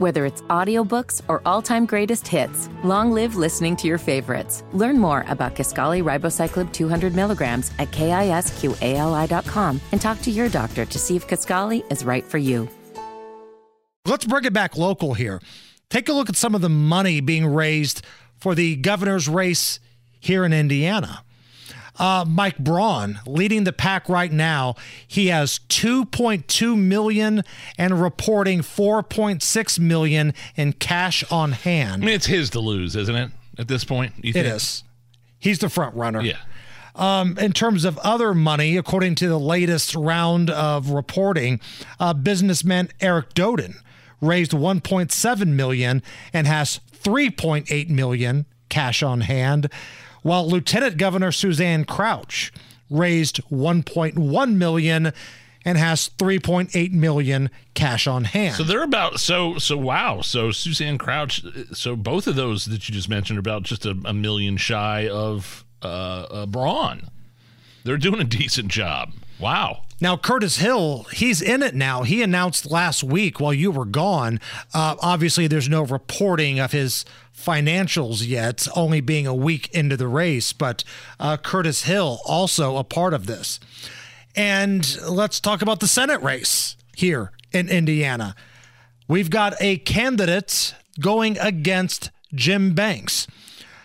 [0.00, 4.64] Whether it's audiobooks or all-time greatest hits, long live listening to your favorites.
[4.72, 10.98] Learn more about Kisqali Ribociclib 200 milligrams at kisqali.com and talk to your doctor to
[10.98, 12.66] see if Kisqali is right for you.
[14.06, 15.38] Let's bring it back local here.
[15.90, 18.00] Take a look at some of the money being raised
[18.38, 19.80] for the governor's race
[20.18, 21.24] here in Indiana.
[22.00, 24.74] Uh, Mike Braun leading the pack right now.
[25.06, 27.44] He has 2.2 million
[27.76, 32.02] and reporting 4.6 million in cash on hand.
[32.02, 33.30] I mean, it's his to lose, isn't it?
[33.58, 34.82] At this point, you It is.
[35.38, 36.22] He's the front runner.
[36.22, 36.38] Yeah.
[36.96, 41.60] Um, in terms of other money, according to the latest round of reporting,
[41.98, 43.74] uh, businessman Eric Doden
[44.22, 49.68] raised 1.7 million and has 3.8 million cash on hand,
[50.22, 52.52] while Lieutenant Governor Suzanne Crouch
[52.88, 55.12] raised 1.1 million
[55.64, 58.56] and has 3.8 million cash on hand.
[58.56, 60.22] So they're about so so wow.
[60.22, 61.42] So Suzanne Crouch.
[61.72, 65.08] So both of those that you just mentioned are about just a, a million shy
[65.08, 67.08] of uh, Braun.
[67.84, 69.12] They're doing a decent job.
[69.40, 69.82] Wow.
[70.00, 72.02] Now, Curtis Hill, he's in it now.
[72.02, 74.40] He announced last week while you were gone.
[74.72, 77.04] Uh, obviously, there's no reporting of his
[77.36, 80.84] financials yet, only being a week into the race, but
[81.18, 83.60] uh, Curtis Hill also a part of this.
[84.36, 88.34] And let's talk about the Senate race here in Indiana.
[89.08, 93.26] We've got a candidate going against Jim Banks.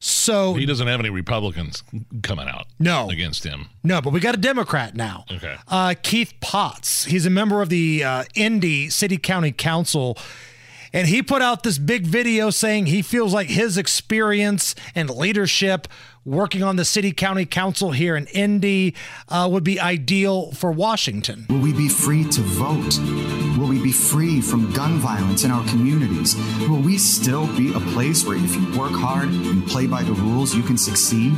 [0.00, 1.82] So He doesn't have any Republicans
[2.22, 3.10] coming out No.
[3.10, 3.68] against him.
[3.82, 5.24] No, but we got a Democrat now.
[5.30, 5.56] Okay.
[5.66, 7.04] Uh, Keith Potts.
[7.06, 10.16] He's a member of the uh, Indy City County Council.
[10.92, 15.88] And he put out this big video saying he feels like his experience and leadership
[16.24, 18.94] working on the city county council here in Indy
[19.28, 21.46] uh, would be ideal for Washington.
[21.48, 22.98] Will we be free to vote?
[23.58, 26.36] Will we be free from gun violence in our communities?
[26.68, 30.12] Will we still be a place where if you work hard and play by the
[30.12, 31.34] rules, you can succeed?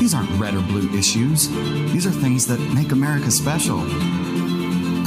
[0.00, 1.48] These aren't red or blue issues.
[1.92, 3.78] These are things that make America special.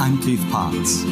[0.00, 1.04] I'm Keith Potts.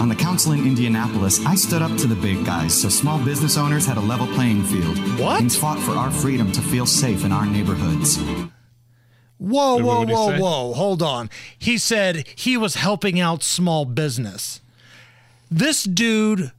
[0.00, 3.56] On the council in Indianapolis, I stood up to the big guys so small business
[3.56, 4.98] owners had a level playing field.
[5.18, 5.40] What?
[5.40, 8.18] And fought for our freedom to feel safe in our neighborhoods.
[9.38, 10.38] Whoa, whoa, whoa, say?
[10.38, 10.74] whoa.
[10.74, 11.30] Hold on.
[11.58, 14.60] He said he was helping out small business.
[15.50, 16.52] This dude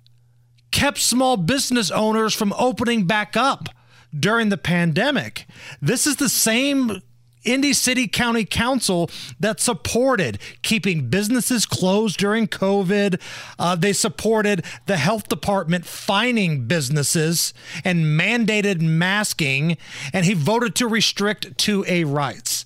[0.71, 3.69] kept small business owners from opening back up
[4.17, 5.45] during the pandemic.
[5.81, 7.01] This is the same
[7.47, 9.09] Indy City County Council
[9.40, 13.22] that supported keeping businesses closed during COVID.
[13.58, 17.53] Uh, they supported the health department fining businesses
[17.86, 19.78] and mandated masking,
[20.12, 22.66] and he voted to restrict 2A rights.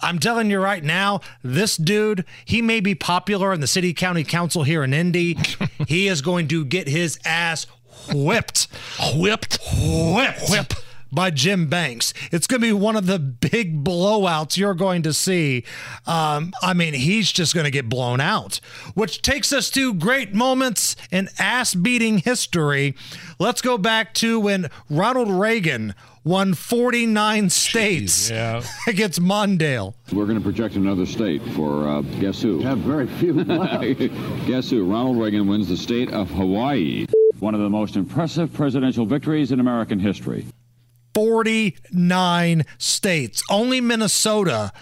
[0.00, 4.24] I'm telling you right now, this dude, he may be popular in the city county
[4.24, 5.38] council here in Indy.
[5.88, 7.66] he is going to get his ass
[8.12, 8.68] whipped,
[9.14, 9.58] Whipped.
[9.72, 10.74] whipped, whip
[11.14, 12.12] by Jim Banks.
[12.32, 15.64] It's going to be one of the big blowouts you're going to see.
[16.06, 18.60] Um, I mean, he's just going to get blown out,
[18.94, 22.94] which takes us to great moments in ass beating history.
[23.38, 25.94] Let's go back to when Ronald Reagan
[26.24, 28.62] won 49 states yeah.
[28.86, 29.94] against Mondale.
[30.12, 32.60] We're going to project another state for uh, guess who?
[32.60, 33.44] have very few.
[34.46, 34.90] guess who?
[34.90, 37.06] Ronald Reagan wins the state of Hawaii.
[37.40, 40.46] One of the most impressive presidential victories in American history.
[41.14, 43.42] 49 states.
[43.50, 44.72] Only Minnesota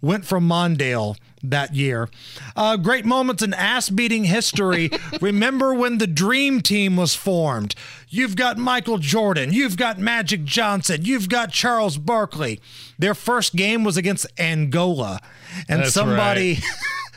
[0.00, 2.08] went from Mondale that year.
[2.54, 4.90] Uh, great moments in ass beating history.
[5.20, 7.74] Remember when the Dream Team was formed?
[8.08, 12.60] You've got Michael Jordan, you've got Magic Johnson, you've got Charles Barkley.
[12.98, 15.20] Their first game was against Angola.
[15.68, 16.58] And That's somebody.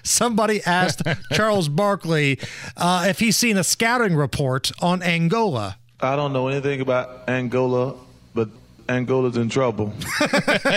[0.02, 1.02] Somebody asked
[1.34, 2.40] Charles Barkley
[2.78, 5.78] uh, if he's seen a scouting report on Angola.
[6.00, 7.96] I don't know anything about Angola,
[8.34, 8.50] but
[8.90, 9.94] Angola's in trouble.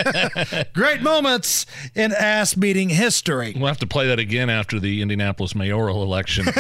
[0.75, 1.65] Great moments
[1.95, 3.55] in ass beating history.
[3.57, 6.47] We'll have to play that again after the Indianapolis mayoral election.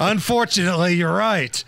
[0.00, 1.62] Unfortunately, you're right.